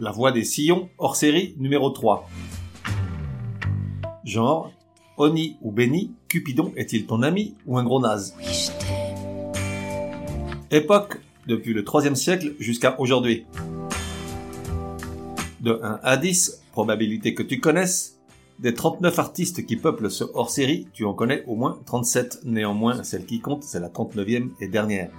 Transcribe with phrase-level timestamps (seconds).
[0.00, 2.30] La voix des sillons, hors série numéro 3.
[4.22, 4.70] Genre,
[5.16, 8.36] Oni ou Benny, Cupidon est-il ton ami ou un gros naze?
[10.70, 13.44] Époque, depuis le 3 siècle jusqu'à aujourd'hui.
[15.62, 18.20] De 1 à 10, probabilité que tu connaisses,
[18.60, 22.42] des 39 artistes qui peuplent ce hors-série, tu en connais au moins 37.
[22.44, 25.10] Néanmoins, celle qui compte, c'est la 39e et dernière.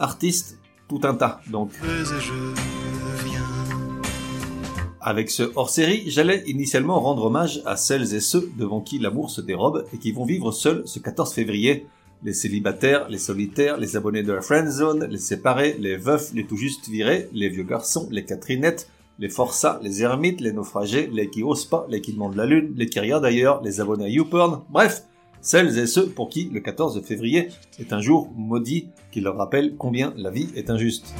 [0.00, 1.70] Artistes, tout un tas, donc.
[5.00, 9.40] Avec ce hors-série, j'allais initialement rendre hommage à celles et ceux devant qui l'amour se
[9.40, 11.86] dérobe et qui vont vivre seuls ce 14 février.
[12.24, 16.44] Les célibataires, les solitaires, les abonnés de la friend zone, les séparés, les veufs, les
[16.44, 21.30] tout juste virés, les vieux garçons, les catherinettes, les forçats, les ermites, les naufragés, les
[21.30, 24.08] qui osent pas, les qui demandent la lune, les qui regardent d'ailleurs, les abonnés à
[24.08, 25.04] YouPorn, bref,
[25.40, 27.48] celles et ceux pour qui le 14 février
[27.78, 31.14] est un jour maudit qui leur rappelle combien la vie est injuste.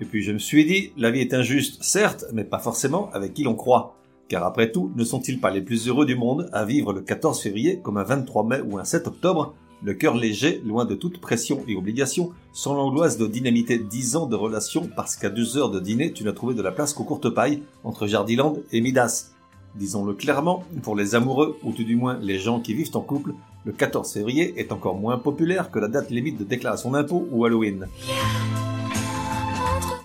[0.00, 3.34] Et puis je me suis dit, la vie est injuste, certes, mais pas forcément avec
[3.34, 3.96] qui l'on croit.
[4.28, 7.40] Car après tout, ne sont-ils pas les plus heureux du monde à vivre le 14
[7.40, 11.20] février comme un 23 mai ou un 7 octobre, le cœur léger, loin de toute
[11.20, 15.70] pression et obligation, sans l'angoisse de dynamiter 10 ans de relation parce qu'à 2 heures
[15.70, 19.33] de dîner, tu n'as trouvé de la place qu'aux courtes pailles entre Jardiland et Midas.
[19.74, 23.34] Disons-le clairement, pour les amoureux, ou tout du moins les gens qui vivent en couple,
[23.64, 27.44] le 14 février est encore moins populaire que la date limite de déclaration d'impôt ou
[27.44, 27.88] Halloween.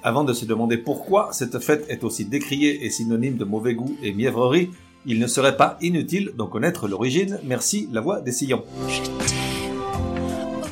[0.01, 3.95] Avant de se demander pourquoi cette fête est aussi décriée et synonyme de mauvais goût
[4.01, 4.71] et mièvrerie,
[5.05, 8.63] il ne serait pas inutile d'en connaître l'origine, merci la voix des sillons.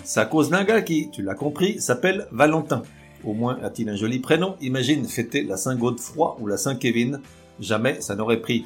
[0.03, 2.81] Sa cause d'un qui, tu l'as compris, s'appelle Valentin.
[3.24, 7.19] Au moins a-t-il un joli prénom, imagine fêter la Saint-Godefroy ou la Saint-Kévin.
[7.59, 8.66] Jamais ça n'aurait pris.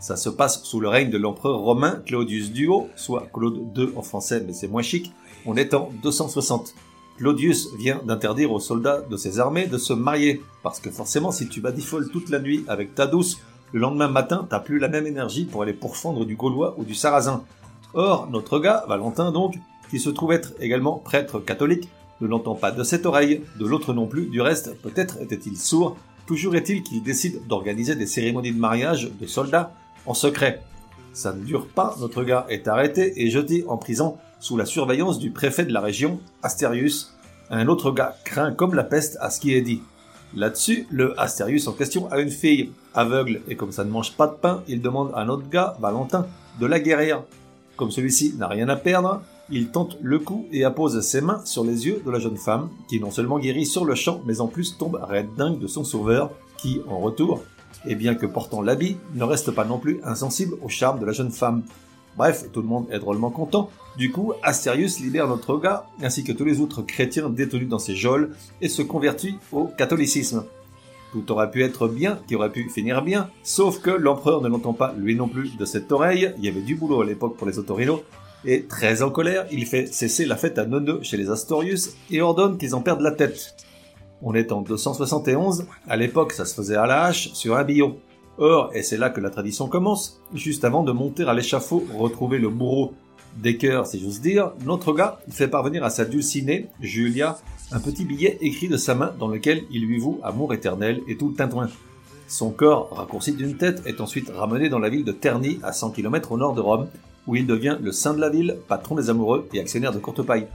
[0.00, 4.02] Ça se passe sous le règne de l'empereur romain Claudius Duo, soit Claude II en
[4.02, 5.12] français mais c'est moins chic,
[5.44, 6.74] on est en 260.
[7.18, 11.48] Claudius vient d'interdire aux soldats de ses armées de se marier, parce que forcément si
[11.48, 13.40] tu badifoles toute la nuit avec ta douce,
[13.72, 16.94] le lendemain matin t'as plus la même énergie pour aller pourfendre du Gaulois ou du
[16.94, 17.44] Sarrasin.
[17.92, 19.56] Or, notre gars, Valentin donc,
[19.90, 21.90] qui se trouve être également prêtre catholique,
[22.22, 25.98] ne l'entend pas de cette oreille, de l'autre non plus, du reste peut-être était-il sourd,
[26.26, 29.74] toujours est-il qu'il décide d'organiser des cérémonies de mariage de soldats
[30.06, 30.62] en secret.
[31.12, 35.18] Ça ne dure pas, notre gars est arrêté et jeté en prison sous la surveillance
[35.18, 37.14] du préfet de la région, Astérius.
[37.50, 39.82] Un autre gars craint comme la peste à ce qui est dit.
[40.34, 44.28] Là-dessus, le Astérius en question a une fille, aveugle, et comme ça ne mange pas
[44.28, 46.26] de pain, il demande à un autre gars, Valentin,
[46.60, 47.24] de la guérir.
[47.76, 51.64] Comme celui-ci n'a rien à perdre, il tente le coup et appose ses mains sur
[51.64, 54.46] les yeux de la jeune femme, qui non seulement guérit sur le champ, mais en
[54.46, 57.42] plus tombe raide dingue de son sauveur, qui, en retour,
[57.86, 61.12] et bien que portant l'habit, ne reste pas non plus insensible au charme de la
[61.12, 61.62] jeune femme.
[62.16, 63.70] Bref, tout le monde est drôlement content.
[63.96, 67.94] Du coup, Astérius libère notre gars, ainsi que tous les autres chrétiens détenus dans ses
[67.94, 70.44] geôles, et se convertit au catholicisme.
[71.12, 74.74] Tout aurait pu être bien, qui aurait pu finir bien, sauf que l'empereur ne l'entend
[74.74, 77.46] pas lui non plus de cette oreille, il y avait du boulot à l'époque pour
[77.46, 78.00] les autorinos,
[78.44, 82.22] et très en colère, il fait cesser la fête à Neuneu chez les Astorius et
[82.22, 83.54] ordonne qu'ils en perdent la tête.
[84.22, 87.96] On est en 271, à l'époque ça se faisait à la hache sur un billon.
[88.38, 92.38] Or, et c'est là que la tradition commence, juste avant de monter à l'échafaud, retrouver
[92.38, 92.94] le bourreau
[93.36, 97.38] des cœurs, si j'ose dire, notre gars fait parvenir à sa dulcinée, Julia,
[97.72, 101.16] un petit billet écrit de sa main dans lequel il lui voue amour éternel et
[101.16, 101.68] tout le tintouin.
[102.28, 105.90] Son corps, raccourci d'une tête, est ensuite ramené dans la ville de Terni, à 100
[105.90, 106.88] km au nord de Rome,
[107.26, 110.22] où il devient le saint de la ville, patron des amoureux et actionnaire de courte
[110.22, 110.46] paille.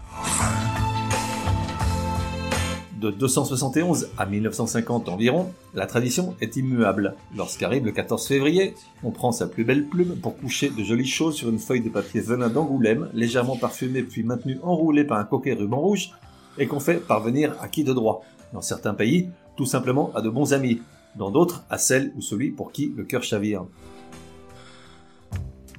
[3.06, 7.14] De 271 à 1950 environ, la tradition est immuable.
[7.38, 8.74] Lorsqu'arrive le 14 février,
[9.04, 11.90] on prend sa plus belle plume pour coucher de jolies choses sur une feuille de
[11.90, 16.14] papier venin d'Angoulême, légèrement parfumée puis maintenue enroulée par un coquet ruban rouge,
[16.58, 18.24] et qu'on fait parvenir à qui de droit?
[18.54, 20.82] Dans certains pays, tout simplement à de bons amis.
[21.16, 23.68] Dans d'autres, à celle ou celui pour qui le cœur chavire.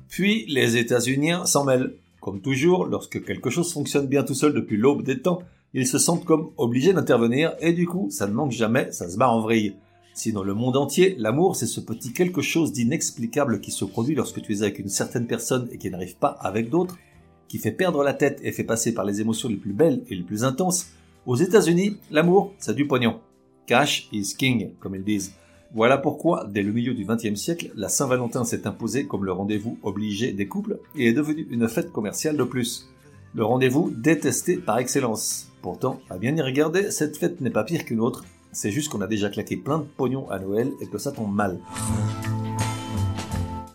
[0.09, 1.97] Puis les États-Unis s'en mêlent.
[2.21, 5.43] Comme toujours, lorsque quelque chose fonctionne bien tout seul depuis l'aube des temps,
[5.75, 9.17] ils se sentent comme obligés d'intervenir et du coup, ça ne manque jamais, ça se
[9.17, 9.75] barre en vrille.
[10.15, 14.15] Si dans le monde entier, l'amour c'est ce petit quelque chose d'inexplicable qui se produit
[14.15, 16.97] lorsque tu es avec une certaine personne et qui n'arrive pas avec d'autres,
[17.49, 20.15] qui fait perdre la tête et fait passer par les émotions les plus belles et
[20.15, 20.87] les plus intenses,
[21.27, 23.21] aux États-Unis, l'amour, c'est du pognon.
[23.67, 25.35] Cash is king, comme ils disent.
[25.75, 29.77] Voilà pourquoi, dès le milieu du XXe siècle, la Saint-Valentin s'est imposée comme le rendez-vous
[29.83, 32.89] obligé des couples et est devenue une fête commerciale de plus.
[33.35, 35.49] Le rendez-vous détesté par excellence.
[35.67, 39.01] Pourtant, à bien y regarder, cette fête n'est pas pire qu'une autre, c'est juste qu'on
[39.01, 41.59] a déjà claqué plein de pognon à Noël et que ça tombe mal.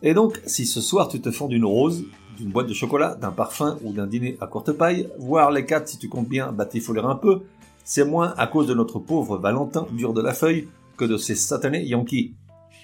[0.02, 2.06] Et donc, si ce soir tu te fends d'une rose,
[2.38, 5.90] d'une boîte de chocolat, d'un parfum ou d'un dîner à courte paille, voire les quatre
[5.90, 7.42] si tu comptes bien batifoler un peu,
[7.84, 11.36] c'est moins à cause de notre pauvre Valentin dur de la feuille que de ces
[11.36, 12.36] satanés Yankees.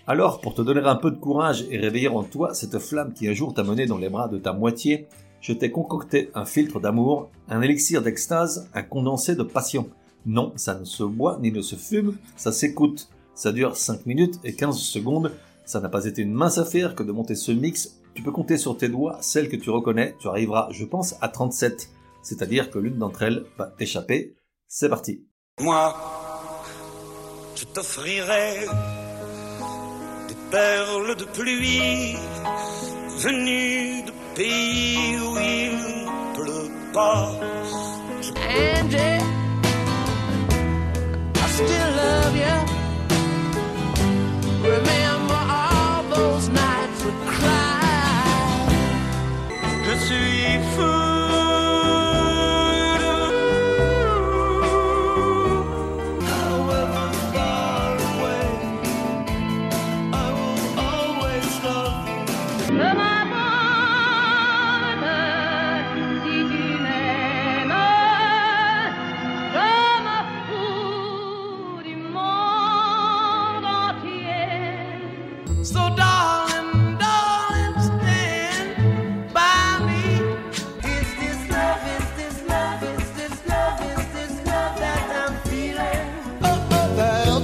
[0.09, 3.27] Alors, pour te donner un peu de courage et réveiller en toi cette flamme qui
[3.27, 5.05] un jour t'a mené dans les bras de ta moitié,
[5.41, 9.89] je t'ai concocté un filtre d'amour, un élixir d'extase, un condensé de passion.
[10.25, 13.09] Non, ça ne se boit ni ne se fume, ça s'écoute.
[13.35, 15.33] Ça dure 5 minutes et 15 secondes.
[15.65, 17.99] Ça n'a pas été une mince affaire que de monter ce mix.
[18.13, 20.15] Tu peux compter sur tes doigts celles que tu reconnais.
[20.19, 21.89] Tu arriveras, je pense, à 37.
[22.21, 24.37] C'est-à-dire que l'une d'entre elles va t'échapper.
[24.67, 25.25] C'est parti.
[25.59, 25.93] Moi,
[27.55, 28.67] je t'offrirai
[30.51, 32.15] perles de pluie
[33.23, 35.77] venues de pays où il
[36.35, 37.29] pleut pas.
[38.49, 39.19] Angie,
[41.35, 42.57] I still love you.
[44.63, 48.71] Remember all those nights we cried.
[49.85, 50.96] Je suis fou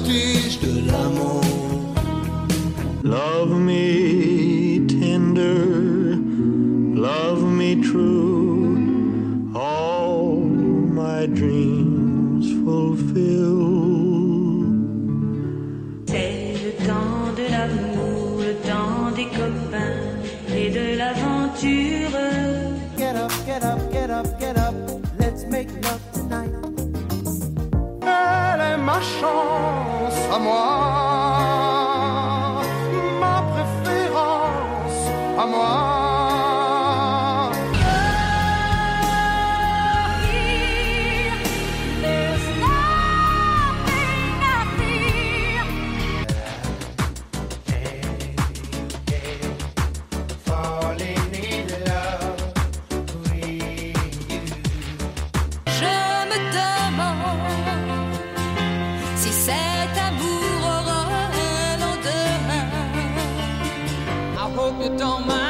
[0.03, 1.41] Vertige de l'amour.
[3.03, 6.17] Love me tender,
[6.93, 8.77] love me true,
[9.55, 13.63] all my dreams fulfill.
[16.07, 20.01] C'est le temps de l'amour, le temps des copains
[20.53, 22.19] et de l'aventure.
[22.97, 24.75] Get up, get up, get up, get up.
[25.19, 26.51] Let's make love tonight.
[28.01, 29.52] Elle est ma chance
[30.33, 30.65] à moi,
[33.19, 35.01] ma préférence
[35.37, 35.93] à moi.
[55.65, 55.93] Je
[56.29, 56.82] me demande
[65.03, 65.42] don't mind.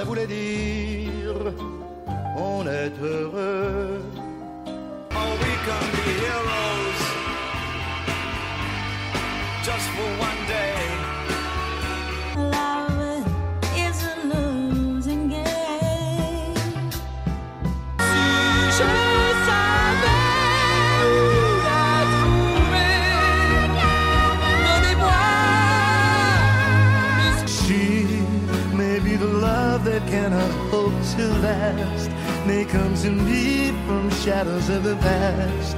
[0.00, 1.52] Ça voulait dire
[31.20, 32.10] to last,
[32.46, 35.76] may come to me from shadows of the past.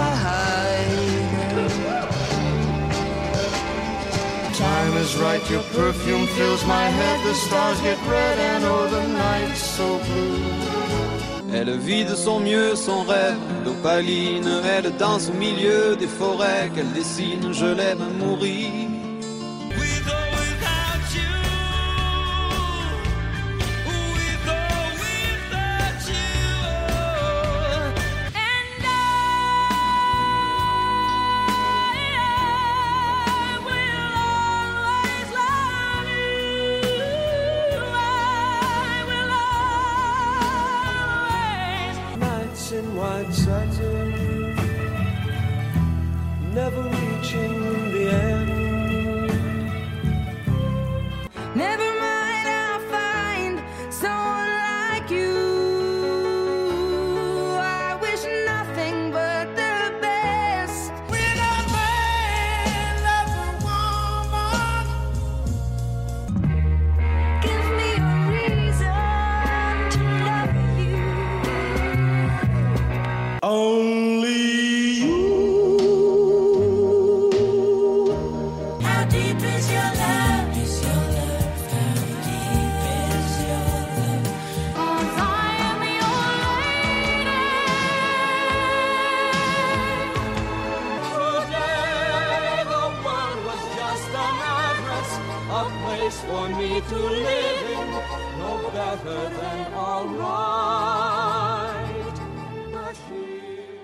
[5.50, 7.25] Your perfume fills my head.
[7.25, 10.79] The stars get red and oh, the so blue.
[11.51, 16.91] Elle vit de son mieux son rêve d'opaline, elle danse au milieu des forêts qu'elle
[16.91, 18.88] dessine, je l'aime mourir.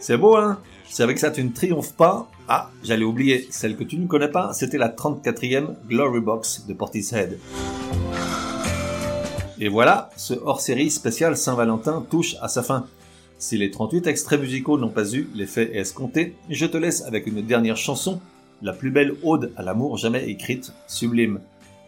[0.06, 2.30] C'est beau, hein C'est avec ça tu ne triomphes pas.
[2.48, 6.76] Ah, j'allais oublier, celle que tu ne connais pas, c'était la 34e Glory Box de
[6.76, 7.40] Portishead.
[9.58, 12.86] Et voilà, ce hors-série spécial Saint-Valentin touche à sa fin.
[13.40, 17.42] Si les 38 extraits musicaux n'ont pas eu l'effet escompté, je te laisse avec une
[17.42, 18.22] dernière chanson,
[18.62, 21.40] la plus belle ode à l'amour jamais écrite, sublime.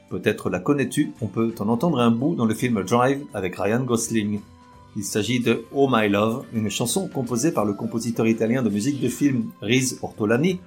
[0.10, 3.84] Peut-être la connais-tu, on peut en entendre un bout dans le film Drive avec Ryan
[3.84, 4.40] Gosling.
[4.98, 9.00] Il s'agit de Oh My Love, une chanson composée par le compositeur italien de musique
[9.00, 10.60] de film Riz Ortolani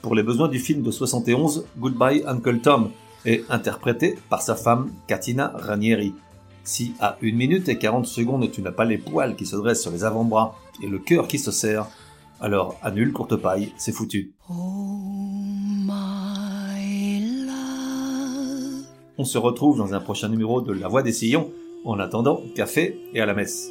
[0.00, 2.88] pour les besoins du film de 71 Goodbye Uncle Tom
[3.26, 6.14] et interprétée par sa femme Katina Ranieri.
[6.64, 9.82] Si à 1 minute et 40 secondes tu n'as pas les poils qui se dressent
[9.82, 11.86] sur les avant-bras et le cœur qui se serre,
[12.40, 14.32] alors annule courte paille, c'est foutu.
[14.48, 14.54] Oh
[15.84, 18.86] my love.
[19.18, 21.50] On se retrouve dans un prochain numéro de La Voix des Sillons.
[21.84, 23.70] En attendant, café et à la messe.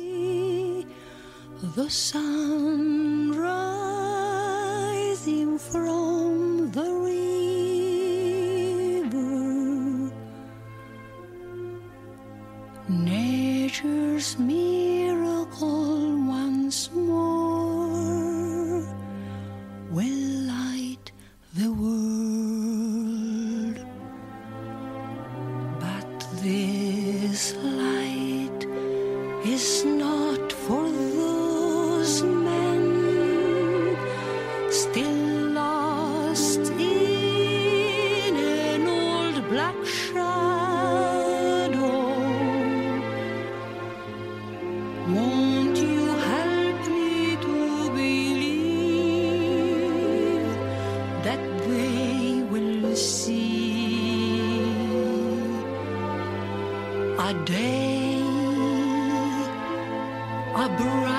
[60.59, 61.18] A brighter